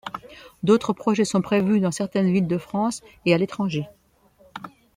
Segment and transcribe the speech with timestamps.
[0.63, 3.87] D'autres projets sont prévus dans certaines villes de France et à l'étranger.